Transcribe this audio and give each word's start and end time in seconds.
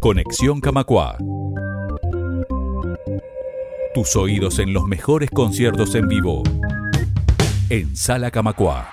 Conexión 0.00 0.62
Camacua. 0.62 1.18
Tus 3.92 4.16
oídos 4.16 4.58
en 4.58 4.72
los 4.72 4.84
mejores 4.84 5.28
conciertos 5.30 5.94
en 5.94 6.08
vivo. 6.08 6.42
En 7.68 7.94
Sala 7.94 8.30
Camacua. 8.30 8.88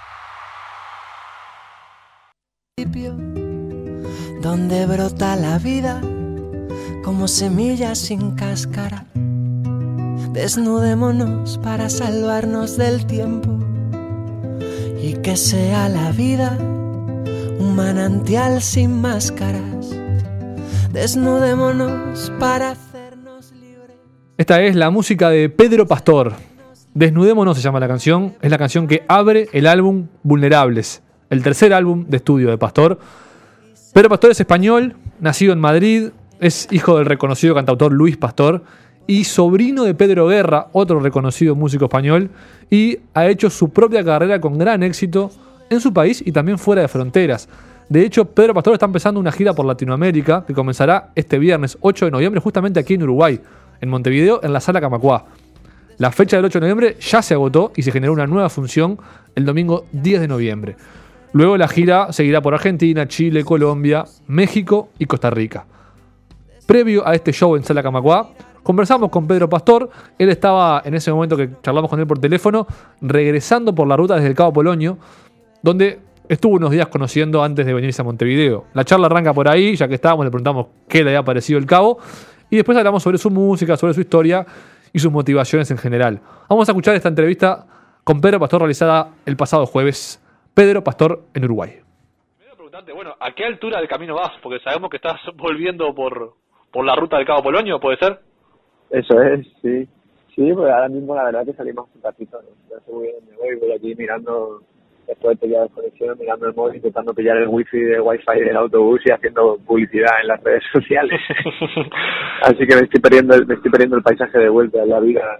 Donde 4.42 4.86
brota 4.86 5.38
la 5.38 5.58
vida 5.60 6.02
como 7.06 7.30
semillas 7.30 8.00
sin 8.00 8.32
cáscara. 8.32 9.06
Desnudémonos 10.34 11.58
para 11.60 11.90
salvarnos 11.90 12.76
del 12.76 13.08
tiempo 13.08 13.58
y 15.02 15.14
que 15.22 15.38
sea 15.38 15.88
la 15.88 16.12
vida 16.12 16.58
un 16.60 17.76
manantial 17.78 18.62
sin 18.62 19.00
máscaras. 19.00 20.07
Desnudémonos 20.92 22.32
para 22.40 22.72
hacernos 22.72 23.52
libres. 23.52 23.98
Esta 24.38 24.62
es 24.62 24.76
la 24.76 24.90
música 24.90 25.30
de 25.30 25.50
Pedro 25.50 25.86
Pastor. 25.86 26.34
Desnudémonos 26.94 27.58
se 27.58 27.64
llama 27.64 27.80
la 27.80 27.88
canción. 27.88 28.36
Es 28.42 28.50
la 28.50 28.58
canción 28.58 28.88
que 28.88 29.04
abre 29.08 29.50
el 29.52 29.68
álbum 29.68 30.08
Vulnerables, 30.24 31.04
el 31.30 31.44
tercer 31.44 31.74
álbum 31.74 32.06
de 32.08 32.18
estudio 32.18 32.50
de 32.50 32.58
Pastor. 32.58 33.00
Pedro 33.94 34.10
Pastor 34.10 34.32
es 34.32 34.40
español, 34.40 34.96
nacido 35.20 35.54
en 35.54 35.60
Madrid, 35.60 36.10
es 36.40 36.68
hijo 36.72 36.98
del 36.98 37.06
reconocido 37.06 37.54
cantautor 37.54 37.92
Luis 37.92 38.16
Pastor 38.16 38.64
y 39.08 39.26
sobrino 39.26 39.84
de 39.84 39.94
Pedro 39.94 40.28
Guerra, 40.28 40.68
otro 40.72 41.00
reconocido 41.00 41.56
músico 41.56 41.86
español, 41.86 42.30
y 42.70 43.00
ha 43.14 43.28
hecho 43.28 43.50
su 43.50 43.70
propia 43.70 44.04
carrera 44.04 44.40
con 44.40 44.58
gran 44.58 44.84
éxito 44.84 45.32
en 45.70 45.82
su 45.82 45.94
país 45.94 46.24
y 46.26 46.32
también 46.32 46.58
fuera 46.58 46.82
de 46.82 46.88
fronteras. 46.88 47.50
De 47.90 48.04
hecho, 48.04 48.26
Pedro 48.26 48.54
Pastor 48.54 48.74
está 48.74 48.86
empezando 48.86 49.20
una 49.20 49.32
gira 49.32 49.54
por 49.54 49.66
Latinoamérica 49.66 50.44
que 50.46 50.54
comenzará 50.54 51.12
este 51.16 51.40
viernes 51.40 51.78
8 51.80 52.06
de 52.06 52.12
noviembre 52.12 52.42
justamente 52.42 52.80
aquí 52.80 52.96
en 52.96 53.04
Uruguay, 53.04 53.40
en 53.80 53.90
Montevideo, 53.90 54.42
en 54.44 54.52
la 54.52 54.60
sala 54.60 54.82
Camacuá. 54.82 55.26
La 55.98 56.12
fecha 56.12 56.36
del 56.36 56.46
8 56.46 56.60
de 56.60 56.62
noviembre 56.62 56.98
ya 57.00 57.22
se 57.22 57.34
agotó 57.34 57.72
y 57.76 57.84
se 57.84 57.92
generó 57.92 58.12
una 58.12 58.28
nueva 58.28 58.50
función 58.50 59.00
el 59.36 59.46
domingo 59.46 59.86
10 59.94 60.22
de 60.22 60.28
noviembre. 60.28 60.76
Luego 61.32 61.58
la 61.58 61.68
gira 61.68 62.12
seguirá 62.12 62.42
por 62.42 62.54
Argentina, 62.54 63.08
Chile, 63.08 63.44
Colombia, 63.46 64.06
México 64.28 64.90
y 65.00 65.06
Costa 65.06 65.30
Rica. 65.30 65.66
Previo 66.66 67.08
a 67.08 67.16
este 67.16 67.32
show 67.32 67.56
en 67.56 67.64
Sala 67.64 67.82
Camacuá, 67.82 68.32
conversamos 68.64 69.10
con 69.10 69.28
Pedro 69.28 69.50
Pastor. 69.50 69.90
Él 70.20 70.30
estaba 70.30 70.82
en 70.84 70.94
ese 70.94 71.12
momento 71.12 71.38
que 71.38 71.50
charlamos 71.64 71.90
con 71.90 72.00
él 72.02 72.06
por 72.08 72.20
teléfono, 72.20 72.68
regresando 73.00 73.74
por 73.74 73.88
la 73.88 73.96
ruta 73.96 74.16
desde 74.16 74.28
el 74.28 74.36
Cabo 74.36 74.52
Polonio, 74.52 74.98
donde 75.62 76.00
estuvo 76.30 76.56
unos 76.56 76.72
días 76.72 76.88
conociendo 76.88 77.44
antes 77.44 77.66
de 77.66 77.74
venirse 77.74 78.02
a 78.02 78.06
Montevideo. 78.06 78.66
La 78.74 78.84
charla 78.84 79.08
arranca 79.08 79.34
por 79.34 79.50
ahí, 79.50 79.76
ya 79.76 79.88
que 79.88 79.96
estábamos, 79.96 80.26
le 80.26 80.32
preguntamos 80.32 80.68
qué 80.88 81.04
le 81.04 81.12
había 81.12 81.24
parecido 81.24 81.60
el 81.60 81.66
Cabo, 81.66 82.00
y 82.50 82.56
después 82.56 82.78
hablamos 82.78 83.04
sobre 83.04 83.18
su 83.18 83.30
música, 83.30 83.78
sobre 83.78 83.94
su 83.94 84.02
historia 84.02 84.46
y 84.94 85.00
sus 85.00 85.12
motivaciones 85.12 85.70
en 85.72 85.78
general. 85.78 86.22
Vamos 86.50 86.68
a 86.68 86.72
escuchar 86.72 86.96
esta 86.96 87.10
entrevista 87.10 87.66
con 88.04 88.22
Pedro 88.22 88.40
Pastor 88.40 88.62
realizada 88.62 89.10
el 89.26 89.36
pasado 89.36 89.66
jueves. 89.66 90.24
Pedro 90.54 90.84
Pastor 90.84 91.24
en 91.34 91.44
Uruguay. 91.44 91.72
preguntarte, 92.56 92.94
bueno, 92.94 93.14
¿a 93.20 93.32
qué 93.34 93.46
altura 93.46 93.80
del 93.80 93.88
camino 93.88 94.16
vas? 94.16 94.32
Porque 94.42 94.60
sabemos 94.64 94.90
que 94.90 94.98
estás 94.98 95.20
volviendo 95.36 95.94
por, 95.94 96.34
por 96.72 96.86
la 96.86 96.96
ruta 96.96 97.18
del 97.18 97.28
Cabo 97.28 97.44
Polonio, 97.44 97.80
¿puede 97.80 97.98
ser? 97.98 98.20
Eso 98.90 99.22
es, 99.22 99.46
sí. 99.62 99.88
Sí, 100.36 100.54
pues 100.54 100.72
ahora 100.72 100.88
mismo 100.88 101.16
la 101.16 101.26
verdad 101.26 101.46
que 101.46 101.54
salimos 101.54 101.90
un 101.96 102.02
ratito, 102.02 102.40
¿no? 102.42 102.50
Ya 102.70 102.80
sé 102.86 102.92
muy 102.92 103.08
bien 103.08 103.16
voy, 103.38 103.56
voy 103.56 103.72
aquí 103.72 103.96
mirando, 103.96 104.62
después 105.08 105.40
de 105.40 105.48
pillar 105.48 105.64
desconexión, 105.64 106.18
mirando 106.20 106.48
el 106.48 106.54
móvil, 106.56 106.76
intentando 106.76 107.14
pillar 107.14 107.38
el 107.38 107.48
wifi 107.48 107.80
de 107.80 108.00
wifi 108.02 108.40
del 108.40 108.58
autobús 108.58 109.02
y 109.06 109.12
haciendo 109.12 109.58
publicidad 109.66 110.12
en 110.22 110.28
las 110.28 110.44
redes 110.44 110.64
sociales. 110.74 111.20
Así 112.42 112.58
que 112.68 112.76
me 112.76 112.82
estoy 112.82 113.02
perdiendo, 113.02 113.36
el- 113.36 113.46
me 113.48 113.56
estoy 113.56 113.72
perdiendo 113.72 113.98
el 113.98 114.04
paisaje 114.04 114.38
de 114.38 114.50
vuelta, 114.50 114.86
la 114.86 115.00
vida, 115.00 115.40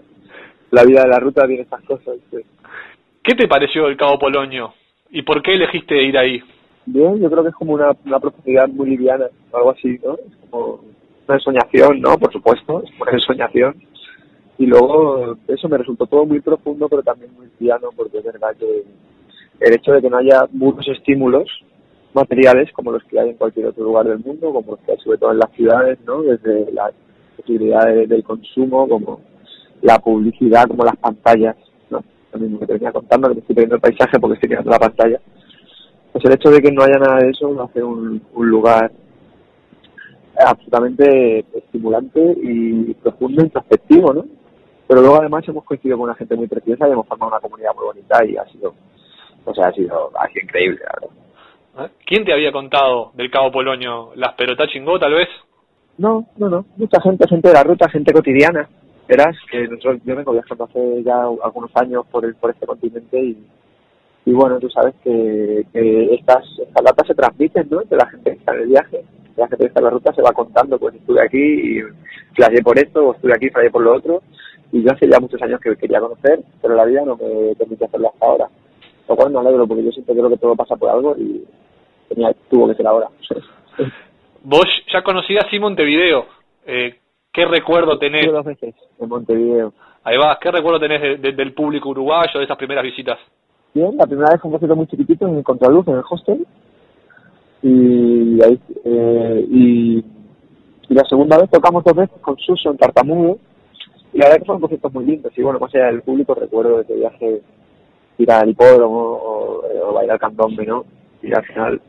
la 0.70 0.84
vida 0.84 1.02
de 1.02 1.08
la 1.08 1.20
ruta 1.20 1.46
tiene 1.46 1.62
estas 1.62 1.82
cosas. 1.84 2.16
sí. 2.30 2.38
¿Qué 3.22 3.34
te 3.34 3.46
pareció 3.48 3.88
el 3.88 3.96
Cabo 3.96 4.18
Polonio? 4.18 4.72
¿Y 5.10 5.22
por 5.22 5.42
qué 5.42 5.54
elegiste 5.54 6.02
ir 6.02 6.16
ahí? 6.16 6.42
Bien, 6.86 7.20
yo 7.20 7.30
creo 7.30 7.42
que 7.42 7.50
es 7.50 7.54
como 7.54 7.74
una, 7.74 7.90
una 8.06 8.18
profundidad 8.18 8.68
muy 8.68 8.88
liviana, 8.88 9.26
o 9.50 9.56
algo 9.58 9.70
así, 9.72 9.98
¿no? 10.02 10.14
Es 10.14 10.36
como 10.50 10.80
una 11.26 11.36
ensoñación, 11.36 12.00
¿no? 12.00 12.16
Por 12.16 12.32
supuesto, 12.32 12.82
es 12.82 12.90
una 13.00 13.12
ensoñación. 13.12 13.74
Y 14.56 14.66
luego 14.66 15.36
eso 15.46 15.68
me 15.68 15.76
resultó 15.78 16.06
todo 16.06 16.24
muy 16.24 16.40
profundo, 16.40 16.88
pero 16.88 17.02
también 17.02 17.32
muy 17.34 17.48
piano, 17.58 17.88
porque 17.94 18.18
es 18.18 18.24
verdad 18.24 18.56
que 18.58 18.82
el 19.60 19.74
hecho 19.74 19.92
de 19.92 20.02
que 20.02 20.10
no 20.10 20.18
haya 20.18 20.46
muchos 20.52 20.86
estímulos 20.88 21.48
materiales 22.14 22.72
como 22.72 22.92
los 22.92 23.02
que 23.04 23.18
hay 23.20 23.30
en 23.30 23.36
cualquier 23.36 23.66
otro 23.66 23.84
lugar 23.84 24.06
del 24.06 24.18
mundo, 24.18 24.52
como 24.52 24.72
los 24.72 24.80
que 24.80 24.92
hay 24.92 24.98
sobre 24.98 25.18
todo 25.18 25.32
en 25.32 25.38
las 25.38 25.50
ciudades, 25.52 25.98
¿no? 26.06 26.22
Desde 26.22 26.72
la 26.72 26.90
posibilidad 27.36 27.84
de- 27.86 28.06
del 28.06 28.24
consumo, 28.24 28.88
como 28.88 29.20
la 29.82 29.98
publicidad, 29.98 30.66
como 30.68 30.84
las 30.84 30.96
pantallas, 30.96 31.56
¿no? 31.90 32.02
Lo 32.32 32.38
mismo 32.40 32.58
que 32.60 32.66
te 32.66 32.72
venía 32.74 32.92
contando, 32.92 33.28
que 33.28 33.34
me 33.34 33.40
estoy 33.40 33.54
perdiendo 33.54 33.76
el 33.76 33.80
paisaje 33.82 34.18
porque 34.18 34.34
estoy 34.34 34.48
mirando 34.48 34.70
la 34.70 34.78
pantalla. 34.78 35.20
Pues 36.12 36.24
el 36.24 36.32
hecho 36.32 36.50
de 36.50 36.60
que 36.62 36.72
no 36.72 36.82
haya 36.82 36.98
nada 36.98 37.18
de 37.18 37.30
eso 37.30 37.62
hace 37.62 37.82
un, 37.82 38.20
un 38.34 38.48
lugar 38.48 38.90
absolutamente 40.36 41.44
estimulante 41.54 42.20
y 42.42 42.94
profundo, 42.94 43.42
introspectivo, 43.42 44.14
¿no? 44.14 44.24
Pero 44.86 45.00
luego 45.02 45.16
además 45.16 45.46
hemos 45.48 45.64
coincidido 45.64 45.98
con 45.98 46.04
una 46.04 46.14
gente 46.14 46.36
muy 46.36 46.46
preciosa 46.46 46.88
y 46.88 46.92
hemos 46.92 47.06
formado 47.06 47.32
una 47.32 47.40
comunidad 47.40 47.74
muy 47.74 47.84
bonita 47.84 48.24
y 48.24 48.36
ha 48.36 48.44
sido, 48.46 48.74
o 49.48 49.54
sea, 49.54 49.68
ha 49.68 49.72
sido, 49.72 50.10
ha 50.18 50.28
sido 50.28 50.44
increíble, 50.44 50.80
la 50.84 50.92
verdad. 51.00 51.86
¿Eh? 51.86 51.92
¿Quién 52.06 52.24
te 52.24 52.32
había 52.32 52.52
contado 52.52 53.12
del 53.14 53.30
Cabo 53.30 53.50
Polonio? 53.50 54.12
¿Las 54.16 54.34
Perotá 54.34 54.66
Chingó, 54.66 54.98
tal 54.98 55.14
vez? 55.14 55.28
No, 55.96 56.26
no, 56.36 56.48
no, 56.48 56.64
mucha 56.76 57.00
gente, 57.00 57.26
gente 57.28 57.48
de 57.48 57.54
la 57.54 57.64
ruta, 57.64 57.88
gente 57.88 58.12
cotidiana. 58.12 58.68
Verás 59.08 59.36
que 59.50 59.66
nosotros, 59.66 60.00
yo 60.04 60.14
vengo 60.14 60.32
viajando 60.32 60.64
hace 60.64 61.02
ya 61.02 61.22
algunos 61.22 61.70
años 61.76 62.04
por 62.10 62.24
el, 62.24 62.34
por 62.34 62.50
este 62.50 62.66
continente 62.66 63.18
y, 63.18 63.46
y 64.26 64.32
bueno, 64.32 64.58
tú 64.60 64.68
sabes 64.68 64.94
que, 65.02 65.64
que 65.72 66.14
estas, 66.14 66.44
estas 66.58 66.84
datas 66.84 67.06
se 67.06 67.14
transmiten, 67.14 67.68
¿no? 67.70 67.80
Entre 67.80 67.96
la 67.96 68.06
gente 68.06 68.30
que 68.30 68.36
está 68.36 68.54
en 68.54 68.60
el 68.60 68.68
viaje, 68.68 69.04
la 69.36 69.48
gente 69.48 69.64
que 69.64 69.68
está 69.68 69.80
en 69.80 69.84
la 69.84 69.90
ruta 69.90 70.12
se 70.12 70.22
va 70.22 70.32
contando, 70.32 70.78
pues 70.78 70.94
estuve 70.94 71.22
aquí 71.22 71.38
y 71.38 71.82
flasheé 72.34 72.62
por 72.62 72.78
esto, 72.78 73.08
o 73.08 73.14
estuve 73.14 73.34
aquí, 73.34 73.48
flasheé 73.48 73.70
por 73.70 73.82
lo 73.82 73.94
otro, 73.94 74.22
y 74.72 74.82
yo 74.82 74.92
hace 74.92 75.08
ya 75.08 75.18
muchos 75.18 75.40
años 75.40 75.58
que 75.60 75.74
quería 75.76 76.00
conocer, 76.00 76.40
pero 76.60 76.74
la 76.74 76.84
vida 76.84 77.02
no 77.06 77.16
me 77.16 77.54
permite 77.56 77.86
hacerlo 77.86 78.10
hasta 78.12 78.26
ahora. 78.26 78.48
Lo 79.08 79.16
cual 79.16 79.32
me 79.32 79.38
alegro, 79.38 79.66
porque 79.66 79.84
yo 79.84 79.90
siempre 79.92 80.14
creo 80.14 80.28
que 80.28 80.36
todo 80.36 80.54
pasa 80.54 80.76
por 80.76 80.90
algo 80.90 81.16
y 81.16 81.42
tenía, 82.08 82.32
tuvo 82.50 82.68
que 82.68 82.74
ser 82.74 82.86
ahora. 82.86 83.08
Vos 84.44 84.66
ya 84.92 85.02
conocías 85.02 85.44
así 85.46 85.58
Montevideo. 85.58 86.26
Eh, 86.66 86.98
¿Qué 87.32 87.44
recuerdo 87.44 87.98
tenés? 87.98 88.22
Estuve 88.22 88.36
dos 88.36 88.44
veces 88.46 88.74
en 89.00 89.08
Montevideo. 89.08 89.72
Ahí 90.04 90.16
vas, 90.16 90.38
¿qué 90.40 90.50
recuerdo 90.50 90.80
tenés 90.80 91.00
de- 91.02 91.16
de- 91.16 91.32
del 91.32 91.52
público 91.52 91.88
uruguayo, 91.90 92.38
de 92.38 92.44
esas 92.44 92.56
primeras 92.56 92.82
visitas? 92.84 93.18
Bien, 93.74 93.96
la 93.96 94.06
primera 94.06 94.30
vez 94.30 94.40
fue 94.40 94.48
un 94.48 94.52
concierto 94.52 94.76
muy 94.76 94.86
chiquitito 94.86 95.26
en 95.26 95.42
Contraluz, 95.42 95.86
en 95.88 95.94
el 95.94 96.02
hostel. 96.08 96.46
Y, 97.62 98.42
ahí, 98.42 98.58
eh, 98.84 99.46
y, 99.50 99.98
y 100.88 100.94
la 100.94 101.04
segunda 101.04 101.38
vez 101.38 101.50
tocamos 101.50 101.82
dos 101.84 101.94
veces 101.96 102.18
con 102.20 102.36
Suso 102.38 102.70
en 102.70 102.76
Tartamudo. 102.78 103.38
Y 104.12 104.18
la 104.18 104.26
verdad 104.26 104.38
que 104.38 104.44
fueron 104.46 104.60
conciertos 104.62 104.92
muy 104.94 105.04
lindos. 105.04 105.32
Y 105.36 105.42
bueno, 105.42 105.58
más 105.58 105.74
allá 105.74 105.86
del 105.86 106.02
público, 106.02 106.34
recuerdo 106.34 106.76
de 106.76 106.82
ese 106.82 106.94
viaje 106.94 107.42
ir 108.18 108.30
al 108.30 108.48
hipódromo 108.48 108.98
o, 108.98 109.62
o 109.88 109.92
bailar 109.94 110.18
candombe, 110.18 110.66
¿no? 110.66 110.84
Y 111.22 111.32
al 111.32 111.44
final. 111.44 111.80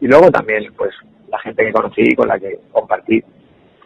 Y 0.00 0.06
luego 0.06 0.30
también, 0.30 0.72
pues, 0.76 0.90
la 1.28 1.38
gente 1.40 1.64
que 1.64 1.72
conocí, 1.72 2.14
con 2.14 2.28
la 2.28 2.38
que 2.38 2.58
compartí 2.72 3.22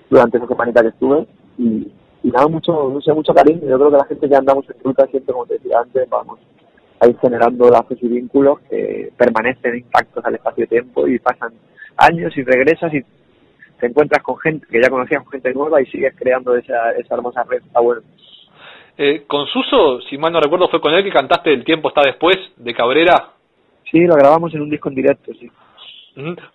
durante 0.08 0.38
esa 0.38 0.46
semanita 0.46 0.82
que 0.82 0.88
estuve. 0.88 1.26
Y, 1.58 1.92
y 2.22 2.30
nada, 2.30 2.48
mucho, 2.48 2.90
no 2.90 3.00
sé, 3.00 3.12
mucho 3.12 3.34
cariño. 3.34 3.68
Yo 3.68 3.76
creo 3.78 3.90
que 3.90 3.96
la 3.96 4.04
gente 4.06 4.28
que 4.28 4.36
andamos 4.36 4.68
en 4.68 4.76
ruta 4.82 5.06
siempre, 5.06 5.32
como 5.32 5.46
te 5.46 5.54
decía 5.54 5.78
antes, 5.80 6.08
vamos 6.08 6.38
a 7.00 7.08
ir 7.08 7.18
generando 7.18 7.68
lazos 7.68 7.98
y 8.00 8.08
vínculos 8.08 8.60
que 8.70 9.12
permanecen 9.16 9.76
intactos 9.76 10.24
al 10.24 10.34
espacio-tiempo 10.34 11.06
y 11.06 11.18
pasan 11.18 11.52
años 11.96 12.36
y 12.36 12.42
regresas 12.42 12.92
y 12.94 13.02
te 13.78 13.86
encuentras 13.86 14.22
con 14.22 14.38
gente 14.38 14.66
que 14.70 14.80
ya 14.80 14.88
conocías, 14.88 15.22
con 15.22 15.32
gente 15.32 15.52
nueva 15.52 15.82
y 15.82 15.86
sigues 15.86 16.14
creando 16.16 16.56
esa, 16.56 16.92
esa 16.92 17.14
hermosa 17.14 17.42
red. 17.44 17.62
Está 17.64 17.80
bueno. 17.80 18.02
Eh, 18.98 19.24
con 19.26 19.46
Suso, 19.46 20.00
si 20.02 20.16
mal 20.16 20.32
no 20.32 20.40
recuerdo, 20.40 20.68
fue 20.68 20.80
con 20.80 20.94
él 20.94 21.04
que 21.04 21.10
cantaste 21.10 21.52
El 21.52 21.64
tiempo 21.64 21.88
está 21.88 22.02
después, 22.02 22.36
de 22.56 22.74
Cabrera. 22.74 23.30
Sí, 23.90 24.00
lo 24.00 24.14
grabamos 24.14 24.54
en 24.54 24.62
un 24.62 24.70
disco 24.70 24.88
en 24.88 24.94
directo, 24.94 25.32
sí. 25.34 25.50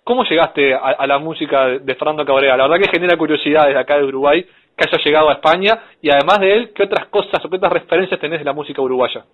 ¿Cómo 0.02 0.24
llegaste 0.24 0.74
a, 0.74 0.78
a 0.78 1.06
la 1.06 1.20
música 1.20 1.68
de 1.68 1.94
Fernando 1.94 2.24
Cabrera? 2.24 2.56
La 2.56 2.66
verdad 2.66 2.84
que 2.84 2.90
genera 2.90 3.16
curiosidad 3.16 3.66
desde 3.66 3.78
acá 3.78 3.96
de 3.96 4.04
Uruguay 4.04 4.44
que 4.76 4.88
haya 4.88 5.04
llegado 5.04 5.30
a 5.30 5.34
España 5.34 5.78
y 6.00 6.10
además 6.10 6.40
de 6.40 6.54
él, 6.54 6.72
¿qué 6.74 6.84
otras 6.84 7.06
cosas 7.06 7.44
o 7.44 7.48
qué 7.48 7.56
otras 7.56 7.72
referencias 7.72 8.18
tenés 8.20 8.38
de 8.38 8.44
la 8.44 8.52
música 8.52 8.82
uruguaya? 8.82 9.24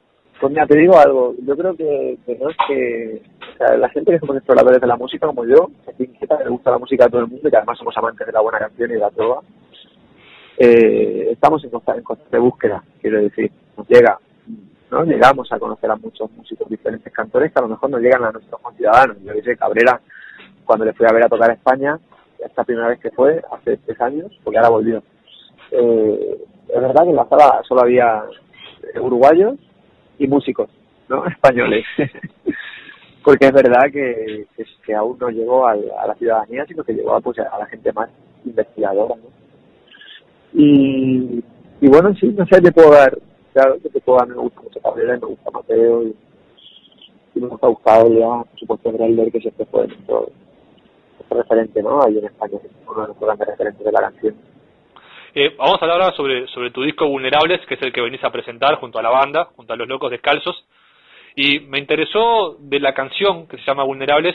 Pues 0.40 0.52
mira, 0.52 0.66
te 0.66 0.78
digo 0.78 0.96
algo, 0.96 1.34
yo 1.44 1.56
creo 1.56 1.74
que, 1.74 2.12
es 2.12 2.56
que, 2.68 3.22
o 3.54 3.56
sea, 3.56 3.76
la 3.76 3.88
gente 3.88 4.12
que 4.12 4.20
somos 4.20 4.36
exploradores 4.36 4.80
de 4.80 4.86
la 4.86 4.96
música 4.96 5.26
como 5.26 5.44
yo, 5.44 5.68
que 5.96 6.04
inquieta, 6.04 6.38
le 6.44 6.50
gusta 6.50 6.70
la 6.70 6.78
música 6.78 7.06
a 7.06 7.08
todo 7.08 7.22
el 7.22 7.26
mundo 7.26 7.48
y 7.48 7.50
que 7.50 7.56
además 7.56 7.78
somos 7.78 7.96
amantes 7.96 8.24
de 8.24 8.32
la 8.32 8.40
buena 8.40 8.58
canción 8.58 8.90
y 8.90 8.94
de 8.94 9.00
la 9.00 9.10
trova, 9.10 9.40
eh, 10.60 11.28
estamos 11.30 11.62
en 11.62 11.70
constante, 11.70 12.36
búsqueda, 12.38 12.82
quiero 13.00 13.22
decir, 13.22 13.50
nos 13.76 13.88
llega, 13.88 14.18
¿no? 14.90 15.04
Llegamos 15.04 15.52
a 15.52 15.58
conocer 15.58 15.88
a 15.88 15.94
muchos 15.94 16.28
músicos, 16.32 16.68
diferentes 16.68 17.12
cantores 17.12 17.52
que 17.52 17.58
a 17.60 17.62
lo 17.62 17.68
mejor 17.68 17.90
nos 17.90 18.00
llegan 18.00 18.24
a 18.24 18.32
nuestros 18.32 18.60
conciudadanos. 18.60 19.18
Yo 19.22 19.34
dice 19.34 19.56
Cabrera, 19.56 20.00
cuando 20.64 20.84
le 20.84 20.94
fui 20.94 21.06
a 21.06 21.12
ver 21.12 21.24
a 21.24 21.28
tocar 21.28 21.50
a 21.50 21.54
España, 21.54 21.96
esta 22.44 22.64
primera 22.64 22.88
vez 22.88 22.98
que 22.98 23.12
fue, 23.12 23.40
hace 23.52 23.76
tres 23.76 24.00
años, 24.00 24.32
porque 24.42 24.58
ahora 24.58 24.70
volvió. 24.70 25.02
Eh, 25.70 26.38
es 26.68 26.80
verdad 26.80 27.04
que 27.04 27.10
en 27.10 27.16
la 27.16 27.28
sala 27.28 27.62
solo 27.68 27.82
había 27.82 28.24
uruguayos 29.00 29.54
y 30.18 30.26
músicos, 30.26 30.68
¿no? 31.08 31.24
Españoles. 31.28 31.84
porque 33.24 33.46
es 33.46 33.52
verdad 33.52 33.92
que, 33.92 34.46
que, 34.84 34.94
aún 34.94 35.18
no 35.20 35.28
llegó 35.28 35.68
a, 35.68 35.76
la 35.76 36.14
ciudadanía, 36.18 36.66
sino 36.66 36.82
que 36.82 36.94
llegó 36.94 37.14
a, 37.14 37.20
pues, 37.20 37.38
a 37.38 37.58
la 37.58 37.66
gente 37.66 37.92
más 37.92 38.10
investigadora, 38.44 39.14
¿no? 39.14 39.37
Y, 40.58 41.40
y 41.80 41.88
bueno, 41.88 42.12
sí, 42.18 42.34
no 42.36 42.44
sé, 42.46 42.60
te 42.60 42.72
puedo 42.72 42.90
dar, 42.90 43.16
claro, 43.52 43.76
te 43.80 44.00
puedo 44.00 44.18
dar, 44.18 44.26
me 44.26 44.34
gusta 44.34 44.60
mucho 44.60 44.80
Cabrera, 44.80 45.12
me 45.12 45.26
gusta 45.26 45.50
Mateo, 45.52 46.02
y, 46.02 46.16
me 47.34 47.46
gusta 47.46 47.68
Gustavo, 47.68 48.08
ya, 48.12 48.50
por 48.50 48.58
supuesto, 48.58 48.92
Grailer, 48.92 49.30
que 49.30 49.38
siempre 49.38 49.64
fue 49.66 49.86
nuestro, 49.86 50.32
referente, 51.30 51.80
¿no? 51.80 52.02
Ahí 52.02 52.18
en 52.18 52.24
España, 52.24 52.58
uno 52.88 53.02
de 53.02 53.08
los 53.08 53.20
grandes 53.20 53.46
referentes 53.46 53.84
de 53.84 53.92
la 53.92 54.00
canción. 54.00 54.34
Eh, 55.34 55.54
vamos 55.56 55.76
a 55.80 55.84
hablar 55.84 56.02
ahora 56.02 56.16
sobre, 56.16 56.48
sobre 56.48 56.72
tu 56.72 56.82
disco 56.82 57.06
Vulnerables, 57.06 57.64
que 57.68 57.74
es 57.74 57.82
el 57.82 57.92
que 57.92 58.00
venís 58.00 58.24
a 58.24 58.32
presentar 58.32 58.80
junto 58.80 58.98
a 58.98 59.02
la 59.02 59.10
banda, 59.10 59.44
junto 59.54 59.72
a 59.72 59.76
los 59.76 59.86
Locos 59.86 60.10
Descalzos. 60.10 60.66
Y 61.36 61.60
me 61.60 61.78
interesó 61.78 62.56
de 62.58 62.80
la 62.80 62.94
canción 62.94 63.46
que 63.46 63.58
se 63.58 63.64
llama 63.64 63.84
Vulnerables, 63.84 64.34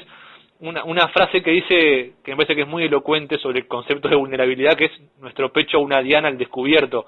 una, 0.59 0.83
una 0.83 1.07
frase 1.09 1.41
que 1.41 1.51
dice, 1.51 2.13
que 2.23 2.31
me 2.31 2.37
parece 2.37 2.55
que 2.55 2.61
es 2.61 2.67
muy 2.67 2.83
elocuente 2.83 3.37
sobre 3.37 3.59
el 3.59 3.67
concepto 3.67 4.07
de 4.07 4.15
vulnerabilidad, 4.15 4.75
que 4.75 4.85
es 4.85 4.91
nuestro 5.19 5.51
pecho 5.51 5.79
una 5.79 6.01
diana 6.01 6.27
al 6.27 6.37
descubierto. 6.37 7.05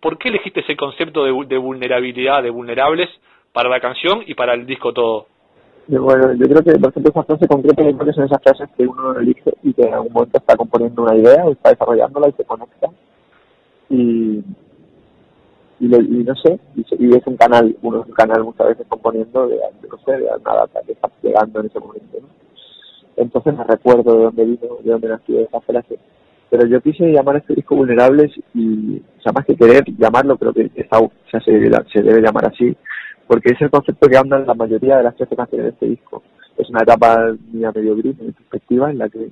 ¿Por 0.00 0.18
qué 0.18 0.28
elegiste 0.28 0.60
ese 0.60 0.76
concepto 0.76 1.24
de, 1.24 1.32
de 1.46 1.58
vulnerabilidad, 1.58 2.42
de 2.42 2.50
vulnerables, 2.50 3.08
para 3.52 3.70
la 3.70 3.80
canción 3.80 4.22
y 4.26 4.34
para 4.34 4.52
el 4.52 4.66
disco 4.66 4.92
todo? 4.92 5.26
bueno, 5.88 6.32
yo 6.34 6.46
creo 6.46 6.62
que, 6.62 6.78
por 6.78 6.90
ejemplo, 6.90 7.10
esa 7.10 7.22
frase 7.22 7.46
concreta 7.46 7.82
son 8.12 8.24
esas 8.24 8.42
frases 8.42 8.68
que 8.76 8.86
uno 8.86 9.18
elige 9.18 9.52
y 9.62 9.72
que 9.72 9.82
en 9.82 9.94
algún 9.94 10.12
momento 10.12 10.38
está 10.38 10.56
componiendo 10.56 11.02
una 11.02 11.16
idea 11.16 11.44
o 11.44 11.52
está 11.52 11.70
desarrollándola 11.70 12.28
y 12.28 12.32
se 12.32 12.44
conecta. 12.44 12.88
Y, 13.88 14.44
y, 15.78 15.86
no 15.88 16.34
sé, 16.36 16.58
y, 16.74 17.16
es 17.16 17.26
un 17.26 17.36
canal, 17.36 17.76
uno 17.82 18.00
es 18.02 18.06
un 18.08 18.14
canal 18.14 18.44
muchas 18.44 18.68
veces 18.68 18.86
componiendo 18.88 19.46
de, 19.46 19.58
no 19.88 19.98
sé, 20.04 20.12
de 20.12 20.24
una 20.24 20.54
data 20.54 20.80
que 20.84 20.92
está 20.92 21.08
llegando 21.22 21.60
en 21.60 21.66
ese 21.66 21.78
momento. 21.78 22.18
¿no? 22.20 22.28
Entonces 23.16 23.56
me 23.56 23.64
recuerdo 23.64 24.16
de 24.16 24.24
dónde 24.24 24.44
vino, 24.44 24.76
de 24.82 24.90
dónde 24.90 25.08
nació 25.08 25.40
esa 25.40 25.60
frase. 25.60 25.98
Pero 26.50 26.66
yo 26.66 26.80
quise 26.80 27.10
llamar 27.10 27.36
a 27.36 27.38
este 27.38 27.54
disco 27.54 27.76
Vulnerables 27.76 28.30
y, 28.54 28.98
o 29.18 29.22
sea, 29.22 29.32
más 29.32 29.44
que 29.44 29.56
querer 29.56 29.84
llamarlo, 29.98 30.36
creo 30.36 30.52
que 30.52 30.70
está, 30.76 30.98
se, 31.30 31.50
debe, 31.50 31.76
se 31.92 32.02
debe 32.02 32.22
llamar 32.22 32.46
así, 32.46 32.76
porque 33.26 33.52
es 33.52 33.60
el 33.60 33.70
concepto 33.70 34.08
que 34.08 34.16
anda 34.16 34.38
en 34.38 34.46
la 34.46 34.54
mayoría 34.54 34.98
de 34.98 35.02
las 35.04 35.16
13 35.16 35.34
canciones 35.34 35.66
de 35.66 35.72
este 35.72 35.86
disco. 35.86 36.22
Es 36.56 36.70
una 36.70 36.82
etapa 36.82 37.34
mía 37.52 37.72
medio 37.74 37.96
gris, 37.96 38.16
en 38.20 38.32
perspectiva, 38.32 38.90
en 38.90 38.98
la 38.98 39.08
que 39.08 39.28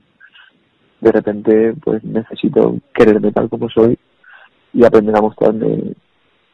de 1.01 1.13
repente 1.13 1.75
pues 1.85 2.03
necesito 2.03 2.77
quererme 2.93 3.31
tal 3.33 3.49
como 3.49 3.69
soy 3.69 3.99
y 4.73 4.85
aprender 4.85 5.17
a 5.17 5.21
mostrarme 5.21 5.95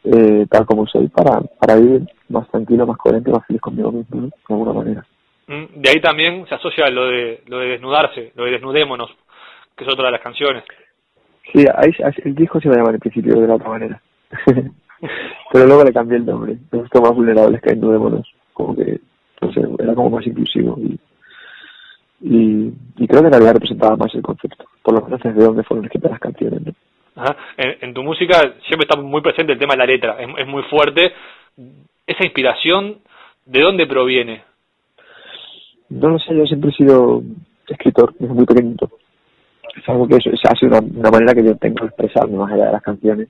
eh, 0.03 0.45
tal 0.49 0.65
como 0.65 0.85
soy 0.87 1.07
para, 1.07 1.39
para 1.59 1.75
vivir 1.75 2.07
más 2.29 2.47
tranquilo, 2.49 2.85
más 2.85 2.97
coherente, 2.97 3.31
más 3.31 3.45
feliz 3.45 3.61
conmigo 3.61 3.91
mismo, 3.91 4.21
de 4.21 4.31
alguna 4.49 4.73
manera. 4.73 5.05
Mm, 5.51 5.81
de 5.81 5.89
ahí 5.89 5.99
también 5.99 6.45
se 6.47 6.55
asocia 6.55 6.89
lo 6.89 7.07
de, 7.07 7.41
lo 7.47 7.59
de 7.59 7.67
desnudarse, 7.67 8.31
lo 8.35 8.45
de 8.45 8.51
desnudémonos, 8.51 9.09
que 9.75 9.83
es 9.83 9.91
otra 9.91 10.05
de 10.05 10.11
las 10.13 10.21
canciones. 10.21 10.63
Sí, 11.51 11.65
ahí, 11.75 11.91
el 12.23 12.35
disco 12.35 12.61
se 12.61 12.69
va 12.69 12.75
a 12.75 12.77
llamar 12.77 12.93
en 12.93 13.01
principio 13.01 13.35
de 13.35 13.47
la 13.47 13.55
otra 13.55 13.67
manera. 13.67 14.01
Pero 15.51 15.65
luego 15.65 15.83
le 15.83 15.91
cambié 15.91 16.17
el 16.19 16.25
nombre. 16.25 16.55
Me 16.71 16.79
gustó 16.79 17.01
más 17.01 17.11
vulnerables 17.11 17.61
que 17.61 17.71
desnudémonos. 17.71 18.25
Como 18.53 18.75
que, 18.77 18.97
no 19.41 19.51
sé, 19.51 19.61
era 19.79 19.93
como 19.93 20.11
más 20.11 20.25
inclusivo 20.25 20.77
y, 20.79 20.97
y, 22.21 22.73
y 22.97 23.07
creo 23.07 23.19
que 23.19 23.27
en 23.27 23.33
realidad 23.33 23.53
representaba 23.53 23.97
más 23.97 24.15
el 24.15 24.21
concepto. 24.21 24.63
Por 24.81 24.93
lo 24.93 25.01
menos 25.01 25.19
desde 25.21 25.43
dónde 25.43 25.63
fueron 25.63 25.83
escritas 25.83 26.11
las 26.11 26.19
canciones, 26.21 26.61
¿no? 26.65 26.73
Ajá. 27.13 27.35
En, 27.57 27.93
tu 27.93 28.03
música 28.03 28.39
siempre 28.67 28.87
está 28.89 28.97
muy 28.97 29.19
presente 29.19 29.51
el 29.51 29.59
tema 29.59 29.73
de 29.73 29.79
la 29.79 29.85
letra, 29.85 30.15
es, 30.17 30.29
es 30.37 30.47
muy 30.47 30.63
fuerte. 30.63 31.11
Esa 32.07 32.23
inspiración, 32.23 32.99
¿de 33.45 33.59
dónde 33.59 33.85
proviene? 33.85 34.43
No 35.91 36.07
lo 36.07 36.19
sé, 36.19 36.33
yo 36.33 36.45
siempre 36.45 36.69
he 36.69 36.73
sido 36.73 37.21
escritor 37.67 38.13
desde 38.17 38.33
muy 38.33 38.45
pequeñito. 38.45 38.89
Es 39.75 39.87
algo 39.89 40.07
que 40.07 40.15
es, 40.15 40.25
ha 40.49 40.55
sido 40.55 40.79
una, 40.79 41.11
manera 41.11 41.33
que 41.33 41.43
yo 41.43 41.55
tengo 41.57 41.81
de 41.81 41.87
expresarme 41.87 42.37
más 42.37 42.51
allá 42.51 42.67
de 42.67 42.71
las 42.71 42.81
canciones. 42.81 43.27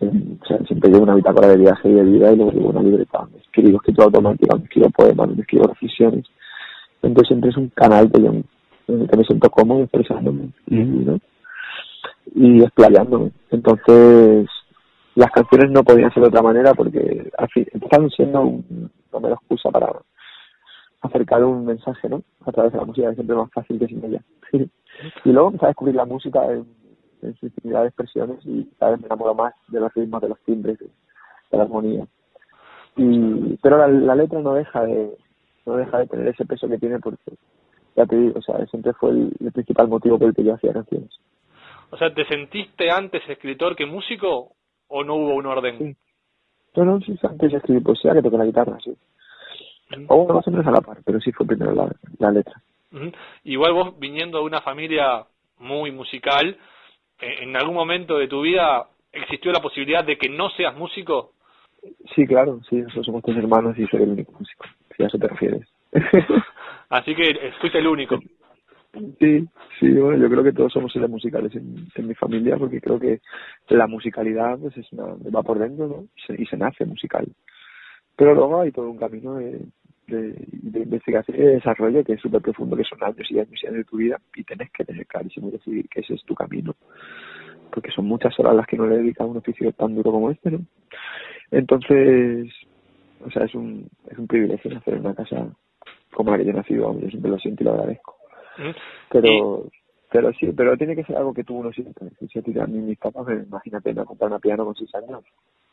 Eh, 0.00 0.10
o 0.38 0.46
sea, 0.46 0.58
siempre 0.66 0.90
llevo 0.90 1.04
una 1.04 1.14
bitácora 1.14 1.48
de 1.48 1.56
viaje 1.56 1.88
y 1.88 1.94
de 1.94 2.02
vida 2.02 2.30
y 2.30 2.36
luego 2.36 2.52
llevo 2.52 2.68
una 2.70 2.82
libreta 2.82 3.26
me 3.32 3.38
escribo 3.38 3.76
escrito 3.76 4.02
automático, 4.02 4.58
me 4.58 4.64
escribo 4.64 4.90
poemas, 4.90 5.28
me 5.28 5.40
escribo 5.40 5.64
reflexiones. 5.64 6.26
Entonces 7.00 7.28
siempre 7.28 7.50
es 7.50 7.56
un 7.56 7.68
canal 7.70 8.12
que 8.12 8.22
yo 8.22 8.32
que 8.86 9.16
me 9.16 9.24
siento 9.24 9.48
cómodo 9.48 9.84
expresándome 9.84 10.50
y, 10.66 10.76
¿no? 10.76 11.18
y 12.34 12.62
explayándome. 12.62 13.30
Entonces 13.50 14.46
las 15.14 15.30
canciones 15.30 15.70
no 15.70 15.82
podían 15.82 16.12
ser 16.12 16.22
de 16.22 16.28
otra 16.28 16.42
manera 16.42 16.74
porque 16.74 17.30
al 17.38 17.48
fin, 17.48 17.66
están 17.72 18.10
siendo 18.10 18.42
un, 18.42 18.90
una 19.12 19.28
excusa 19.30 19.70
para 19.70 19.90
acercar 21.02 21.44
un 21.44 21.66
mensaje, 21.66 22.08
¿no? 22.08 22.22
A 22.46 22.52
través 22.52 22.72
de 22.72 22.78
la 22.78 22.84
música 22.84 23.10
es 23.10 23.16
siempre 23.16 23.36
más 23.36 23.50
fácil 23.50 23.78
que 23.78 23.88
sin 23.88 24.04
ella. 24.04 24.22
y 24.52 25.32
luego 25.32 25.48
empecé 25.48 25.66
a 25.66 25.68
descubrir 25.68 25.96
la 25.96 26.04
música 26.04 26.44
en, 26.50 26.64
su 27.38 27.46
infinidad 27.46 27.82
de 27.82 27.88
expresiones 27.88 28.38
y 28.44 28.64
cada 28.78 28.92
vez 28.92 29.00
me 29.00 29.06
enamoro 29.06 29.34
más 29.34 29.54
de 29.68 29.78
los 29.78 29.94
ritmos, 29.94 30.22
de 30.22 30.28
los 30.28 30.40
timbres, 30.40 30.78
de, 30.78 30.88
la 31.52 31.62
armonía. 31.62 32.06
Y, 32.96 33.56
pero 33.62 33.86
la, 33.86 34.14
letra 34.14 34.40
no 34.40 34.54
deja 34.54 34.84
de 34.84 35.16
no 35.64 35.76
deja 35.76 35.98
de 35.98 36.06
tener 36.08 36.28
ese 36.28 36.44
peso 36.44 36.68
que 36.68 36.78
tiene 36.78 36.98
porque 36.98 37.32
ya 37.94 38.06
te 38.06 38.16
digo, 38.16 38.38
o 38.38 38.42
sea, 38.42 38.64
siempre 38.66 38.92
fue 38.94 39.10
el, 39.10 39.52
principal 39.52 39.86
motivo 39.86 40.18
por 40.18 40.28
el 40.28 40.34
que 40.34 40.42
yo 40.42 40.54
hacía 40.54 40.72
canciones. 40.72 41.10
O 41.90 41.96
sea, 41.96 42.12
¿te 42.12 42.24
sentiste 42.24 42.90
antes 42.90 43.22
escritor 43.28 43.76
que 43.76 43.86
músico 43.86 44.52
o 44.88 45.04
no 45.04 45.14
hubo 45.14 45.34
un 45.34 45.46
orden? 45.46 45.78
Sí. 45.78 45.96
No, 46.74 46.84
no, 46.84 47.00
sí, 47.00 47.16
antes 47.22 47.52
escribí 47.52 47.80
poesía 47.80 48.14
que 48.14 48.22
toqué 48.22 48.38
la 48.38 48.46
guitarra, 48.46 48.78
sí. 48.82 48.96
O 50.08 50.16
uno 50.16 50.34
más 50.34 50.46
o 50.46 50.50
menos 50.50 50.66
a 50.66 50.70
la 50.70 50.80
par, 50.80 50.98
pero 51.04 51.20
sí 51.20 51.32
fue 51.32 51.46
primero 51.46 51.74
la, 51.74 51.90
la 52.18 52.30
letra. 52.30 52.54
Igual 53.44 53.72
vos 53.72 53.98
viniendo 53.98 54.38
de 54.38 54.44
una 54.44 54.60
familia 54.60 55.24
muy 55.58 55.90
musical, 55.90 56.56
eh, 57.20 57.42
¿en 57.42 57.56
algún 57.56 57.74
momento 57.74 58.18
de 58.18 58.28
tu 58.28 58.42
vida 58.42 58.86
existió 59.12 59.52
la 59.52 59.60
posibilidad 59.60 60.04
de 60.04 60.18
que 60.18 60.28
no 60.28 60.50
seas 60.50 60.76
músico? 60.76 61.32
Sí, 62.14 62.26
claro, 62.26 62.60
sí, 62.68 62.76
nosotros 62.76 63.06
somos 63.06 63.22
tres 63.22 63.38
hermanos 63.38 63.78
y 63.78 63.86
soy 63.86 64.02
el 64.02 64.10
único 64.10 64.32
músico, 64.32 64.66
si 64.96 65.02
a 65.02 65.06
eso 65.06 65.18
te 65.18 65.28
refieres. 65.28 65.68
Así 66.90 67.14
que 67.14 67.30
eh, 67.30 67.52
fuiste 67.60 67.78
el 67.78 67.86
único. 67.86 68.18
Sí, 69.18 69.48
sí, 69.80 69.90
bueno, 69.90 70.18
yo 70.18 70.28
creo 70.28 70.44
que 70.44 70.52
todos 70.52 70.70
somos 70.70 70.92
seres 70.92 71.08
musicales 71.08 71.54
en, 71.54 71.88
en, 71.94 72.06
mi 72.06 72.14
familia 72.14 72.58
porque 72.58 72.78
creo 72.78 73.00
que 73.00 73.20
la 73.68 73.86
musicalidad 73.86 74.58
pues 74.58 74.76
es 74.76 74.92
una, 74.92 75.14
va 75.34 75.42
por 75.42 75.58
dentro, 75.58 75.88
¿no? 75.88 76.34
y 76.36 76.44
se 76.44 76.58
nace 76.58 76.84
musical. 76.84 77.26
Pero 78.16 78.34
luego 78.34 78.60
hay 78.60 78.70
todo 78.70 78.90
un 78.90 78.98
camino 78.98 79.36
de, 79.36 79.62
de, 80.12 80.34
de 80.48 80.80
investigación 80.80 81.36
y 81.36 81.40
de 81.40 81.54
desarrollo 81.54 82.04
que 82.04 82.14
es 82.14 82.20
súper 82.20 82.40
profundo, 82.40 82.76
que 82.76 82.84
son 82.84 83.02
años 83.02 83.30
y 83.30 83.38
años 83.38 83.60
y 83.62 83.66
años 83.66 83.78
de 83.78 83.84
tu 83.84 83.96
vida 83.96 84.20
y 84.34 84.44
tenés 84.44 84.70
que 84.70 84.84
tener 84.84 85.06
clarísimo 85.06 85.48
y 85.48 85.52
decidir 85.52 85.88
que 85.88 86.00
ese 86.00 86.14
es 86.14 86.24
tu 86.24 86.34
camino, 86.34 86.74
porque 87.72 87.90
son 87.90 88.06
muchas 88.06 88.38
horas 88.38 88.54
las 88.54 88.66
que 88.66 88.76
no 88.76 88.86
le 88.86 88.98
dedicas 88.98 89.22
a 89.22 89.30
un 89.30 89.38
oficio 89.38 89.72
tan 89.72 89.94
duro 89.94 90.12
como 90.12 90.30
este, 90.30 90.50
¿no? 90.50 90.60
Entonces, 91.50 92.48
o 93.24 93.30
sea, 93.30 93.44
es 93.44 93.54
un, 93.54 93.88
es 94.10 94.18
un 94.18 94.26
privilegio 94.26 94.70
nacer 94.70 94.94
en 94.94 95.00
una 95.00 95.14
casa 95.14 95.54
como 96.12 96.30
la 96.30 96.38
que 96.38 96.44
yo 96.44 96.50
he 96.50 96.54
nacido, 96.54 97.00
yo 97.00 97.08
siempre 97.08 97.30
lo 97.30 97.38
siento 97.38 97.62
y 97.62 97.66
lo 97.66 97.72
agradezco. 97.72 98.16
Pero, 99.10 99.66
pero 100.10 100.32
sí, 100.34 100.46
pero 100.54 100.76
tiene 100.76 100.94
que 100.94 101.04
ser 101.04 101.16
algo 101.16 101.32
que 101.32 101.44
tú 101.44 101.56
uno 101.56 101.72
siente. 101.72 101.92
Si 102.28 102.38
a 102.38 102.66
mí 102.66 102.78
mis 102.80 102.98
papás, 102.98 103.26
me, 103.26 103.42
imagínate, 103.42 103.94
me 103.94 104.04
comprar 104.04 104.30
una 104.30 104.38
piano 104.38 104.64
con 104.64 104.74
seis 104.74 104.94
años, 104.94 105.24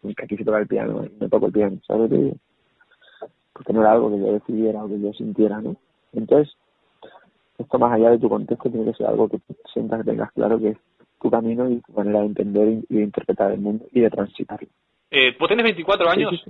nunca 0.01 0.25
quise 0.27 0.45
tocar 0.45 0.61
el 0.61 0.67
piano, 0.67 1.05
me 1.19 1.29
toco 1.29 1.47
el 1.47 1.51
piano, 1.51 1.77
¿sabes? 1.85 2.09
Porque 3.59 3.73
no 3.73 3.81
era 3.81 3.91
algo 3.91 4.09
que 4.09 4.19
yo 4.19 4.31
decidiera 4.31 4.81
o 4.81 4.87
que 4.87 5.01
yo 5.01 5.11
sintiera, 5.11 5.59
¿no? 5.59 5.75
Entonces, 6.13 6.55
esto 7.57 7.77
más 7.77 7.91
allá 7.91 8.11
de 8.11 8.19
tu 8.19 8.29
contexto 8.29 8.69
tiene 8.69 8.89
que 8.89 8.97
ser 8.97 9.07
algo 9.07 9.27
que 9.27 9.39
sientas 9.73 9.99
que 9.99 10.11
tengas 10.11 10.31
claro 10.31 10.57
que 10.57 10.69
es 10.69 10.77
tu 11.21 11.29
camino 11.29 11.69
y 11.69 11.81
tu 11.81 11.91
manera 11.91 12.21
de 12.21 12.27
entender 12.27 12.69
y 12.89 12.95
de 12.95 13.03
interpretar 13.03 13.51
el 13.51 13.59
mundo 13.59 13.83
y 13.91 13.99
de 13.99 14.09
transitarlo. 14.09 14.69
Eh, 15.11 15.35
vos 15.37 15.49
tenés 15.49 15.65
24 15.65 16.09
años. 16.09 16.41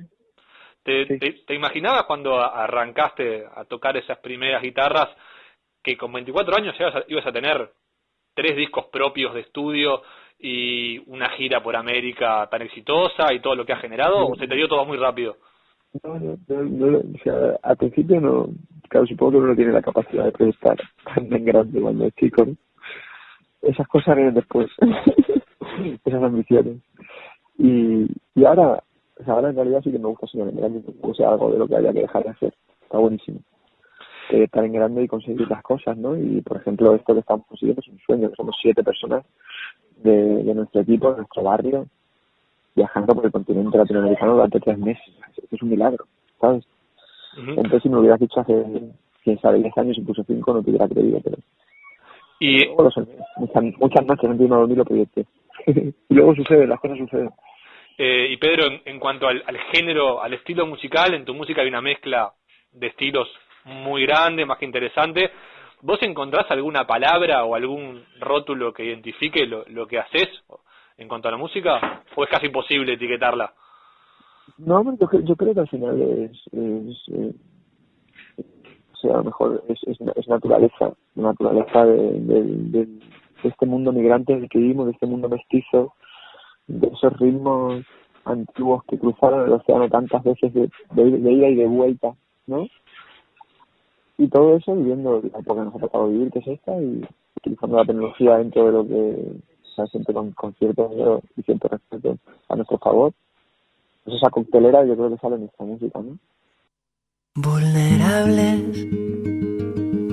¿Te, 0.84 1.18
te, 1.48 1.56
imaginabas 1.56 2.04
cuando 2.04 2.40
arrancaste 2.40 3.44
a 3.56 3.66
tocar 3.66 3.98
esas 3.98 4.20
primeras 4.20 4.62
guitarras 4.62 5.10
que 5.82 5.98
con 5.98 6.14
24 6.14 6.58
años 6.58 6.76
ibas 6.80 6.96
a, 6.96 7.04
ibas 7.08 7.26
a 7.26 7.32
tener 7.32 7.72
tres 8.36 8.56
discos 8.56 8.86
propios 8.92 9.34
de 9.34 9.42
estudio 9.42 10.04
y 10.38 11.00
una 11.08 11.30
gira 11.30 11.64
por 11.64 11.76
América 11.76 12.48
tan 12.52 12.62
exitosa 12.62 13.34
y 13.34 13.40
todo 13.40 13.56
lo 13.56 13.66
que 13.66 13.74
ha 13.74 13.78
generado? 13.78 14.28
¿O 14.28 14.36
se 14.36 14.48
te 14.48 14.56
dio 14.56 14.68
todo 14.68 14.86
muy 14.86 14.98
rápido? 14.98 15.38
No, 16.04 16.20
no, 16.20 16.38
no, 16.48 16.98
o 16.98 17.24
sea, 17.24 17.58
al 17.64 17.78
principio 17.78 18.22
no, 18.22 18.50
claro, 18.90 19.08
supongo 19.08 19.32
que 19.32 19.38
uno 19.38 19.48
no 19.48 19.56
tiene 19.56 19.72
la 19.72 19.82
capacidad 19.82 20.26
de 20.26 20.32
proyectar 20.32 20.78
tan 21.16 21.28
grande 21.46 21.82
cuando 21.82 22.06
es 22.06 22.16
chico, 22.16 22.46
Esas 23.62 23.88
cosas 23.88 24.16
vienen 24.16 24.36
después, 24.36 24.70
esas 26.06 26.24
ambiciones. 26.24 26.78
Y, 27.58 28.06
y 28.36 28.46
ahora, 28.46 28.84
o 29.20 29.24
sea, 29.24 29.34
ahora 29.34 29.50
en 29.50 29.56
realidad 29.56 29.82
sí 29.84 29.92
que 29.92 30.00
me 30.00 30.08
gusta 30.08 30.28
soñar 30.28 30.50
en 30.50 30.84
o 31.02 31.14
sea, 31.14 31.32
algo 31.32 31.52
de 31.52 31.58
lo 31.58 31.68
que 31.68 31.76
haya 31.76 31.92
que 31.92 32.02
dejar 32.02 32.24
de 32.24 32.30
hacer. 32.30 32.54
Está 32.84 33.00
buenísimo. 33.00 33.40
estar 34.30 34.64
en 34.64 34.74
grande 34.74 35.04
y 35.04 35.08
conseguir 35.08 35.50
las 35.50 35.64
cosas, 35.64 35.98
¿no? 35.98 36.16
Y, 36.16 36.42
por 36.42 36.58
ejemplo, 36.58 36.94
esto 36.96 37.14
que 37.14 37.20
estamos 37.22 37.48
consiguiendo 37.48 37.82
es 37.82 37.88
un 37.88 38.00
sueño, 38.00 38.30
que 38.30 38.36
somos 38.36 38.56
siete 38.62 38.84
personas 38.84 39.26
de, 39.98 40.44
de 40.44 40.54
nuestro 40.54 40.82
equipo, 40.82 41.12
de 41.12 41.18
nuestro 41.18 41.44
barrio, 41.44 41.88
viajando 42.76 43.14
por 43.16 43.26
el 43.26 43.32
continente 43.32 43.78
latinoamericano 43.78 44.34
durante 44.34 44.60
tres 44.60 44.78
meses. 44.78 45.04
es 45.52 45.62
un 45.62 45.70
milagro, 45.70 46.06
¿sabes? 46.40 46.66
Entonces, 47.38 47.84
si 47.84 47.90
me 47.90 47.98
hubieras 47.98 48.20
dicho 48.20 48.40
hace, 48.40 48.54
quién 49.24 49.40
sabe, 49.40 49.60
10 49.60 49.78
años, 49.78 49.98
incluso 49.98 50.24
5, 50.24 50.54
no 50.54 50.64
te 50.64 50.70
hubiera 50.72 50.88
creído, 50.88 51.20
pero... 51.24 51.38
Y... 52.40 52.68
muchas, 52.70 53.06
muchas 53.78 54.06
noches 54.06 54.30
no 54.30 54.58
dormir 54.58 54.78
lo 54.78 54.86
proyecté. 54.86 55.26
y 55.68 56.14
luego 56.14 56.36
sucede, 56.36 56.68
las 56.68 56.80
cosas 56.80 56.98
suceden. 56.98 57.30
Eh, 57.98 58.28
y 58.32 58.38
Pedro, 58.38 58.66
en, 58.86 59.00
cuanto 59.00 59.28
al, 59.28 59.44
al, 59.46 59.58
género, 59.74 60.22
al 60.22 60.34
estilo 60.34 60.66
musical, 60.66 61.14
en 61.14 61.26
tu 61.26 61.34
música 61.34 61.62
hay 61.62 61.68
una 61.68 61.82
mezcla 61.82 62.34
de 62.72 62.88
estilos 62.88 63.28
muy 63.66 64.06
grande, 64.06 64.46
más 64.46 64.58
que 64.58 64.66
interesante. 64.66 65.32
¿Vos 65.82 66.02
encontrás 66.02 66.50
alguna 66.50 66.86
palabra 66.88 67.44
o 67.44 67.56
algún 67.56 68.04
rótulo 68.20 68.74
que 68.74 68.86
identifique 68.86 69.46
lo, 69.46 69.66
lo 69.68 69.88
que 69.88 70.00
haces 70.00 70.28
en 71.00 71.08
cuanto 71.08 71.30
a 71.30 71.32
la 71.32 71.38
música? 71.38 72.04
¿O 72.16 72.24
es 72.24 72.30
casi 72.30 72.48
imposible 72.48 72.94
etiquetarla? 72.94 73.54
No, 74.58 74.84
yo, 74.98 75.36
creo 75.36 75.54
que 75.54 75.60
al 75.60 75.70
final 75.70 76.02
es, 76.02 76.32
es 76.52 76.98
eh, 77.14 77.34
o 78.94 78.98
sea, 78.98 79.22
mejor 79.22 79.64
es, 79.70 79.80
es, 79.88 80.28
naturaleza, 80.28 80.92
naturaleza 81.16 81.86
de, 81.86 82.20
de, 82.20 82.88
este 83.44 83.66
mundo 83.66 83.94
migrante 83.94 84.34
en 84.34 84.44
el 84.44 84.50
que 84.50 84.60
vivimos, 84.60 84.88
de 84.88 84.92
este 84.92 85.06
mundo 85.06 85.30
mestizo, 85.30 85.94
de 86.68 86.88
esos 86.88 87.18
ritmos 87.20 87.86
antiguos 88.26 88.84
que 88.84 89.00
cruzaron 89.00 89.48
el 89.48 89.54
océano 89.54 89.88
tantas 89.88 90.22
veces 90.24 90.54
de, 90.54 90.70
de, 90.92 91.32
ida 91.32 91.48
y 91.48 91.56
de 91.56 91.68
vuelta, 91.68 92.14
¿no? 92.48 92.68
Y 94.18 94.28
todo 94.28 94.58
eso 94.58 94.76
viviendo 94.76 95.22
la 95.22 95.40
época 95.40 95.62
que 95.62 95.66
nos 95.66 95.76
ha 95.76 95.80
tocado 95.80 96.10
vivir, 96.10 96.32
que 96.32 96.40
es 96.40 96.48
esta, 96.48 96.82
y 96.82 97.02
utilizando 97.38 97.78
la 97.78 97.86
tecnología 97.86 98.38
dentro 98.38 98.66
de 98.66 98.72
lo 98.74 98.86
que 98.86 99.40
se 99.86 99.92
siempre 99.92 100.14
con, 100.14 100.32
con 100.32 100.54
cierto 100.56 101.22
y 101.36 101.42
cierto 101.44 101.68
respeto 101.68 102.18
a 102.50 102.56
nuestro 102.56 102.78
favor. 102.78 103.14
Pues 104.04 104.18
esa 104.18 104.30
coctelera 104.30 104.86
yo 104.86 104.96
creo 104.96 105.10
que 105.10 105.18
sale 105.18 105.36
en 105.36 105.44
esta 105.44 105.64
música, 105.64 106.00
¿no? 106.00 106.18
Vulnerables, 107.36 108.88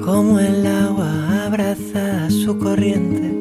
como 0.05 0.39
el 0.39 0.67
agua 0.67 1.47
abraza 1.47 2.31
su 2.31 2.59
corriente. 2.59 3.33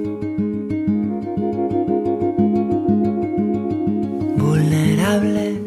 Vulnerables, 4.37 5.59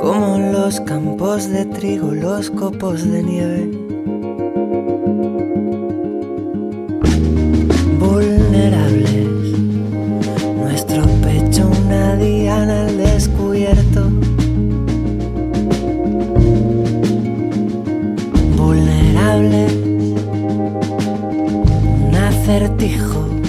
como 0.00 0.38
los 0.52 0.80
campos 0.80 1.48
de 1.50 1.66
trigo, 1.66 2.12
los 2.12 2.50
copos 2.50 3.08
de 3.08 3.22
nieve. 3.22 3.79
Vulnerables, 19.40 19.72
un 22.08 22.14
acertijo, 22.14 23.39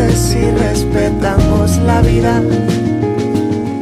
y 0.00 0.50
respetamos 0.52 1.76
la 1.78 2.00
vida. 2.02 2.40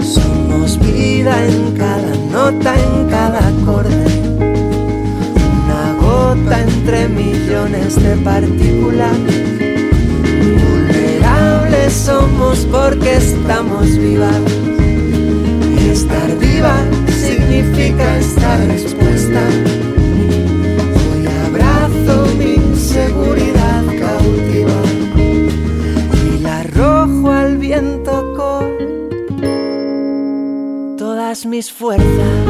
Somos 0.00 0.78
vida 0.78 1.44
en 1.46 1.72
cada 1.76 2.14
nota, 2.32 2.74
en 2.74 3.08
cada 3.08 3.48
acorde 3.48 4.06
una 5.66 5.94
gota 6.00 6.62
entre 6.62 7.08
millones 7.08 8.02
de 8.02 8.16
partículas. 8.16 9.16
Vulnerables 10.40 11.92
somos 11.92 12.66
porque 12.70 13.16
estamos 13.16 13.86
vivas. 13.98 14.40
Estar 15.92 16.38
viva 16.38 16.76
significa 17.20 18.18
estar 18.18 18.70
expuesta. 18.70 19.75
Mis 31.56 31.72
fuerzas. 31.72 32.45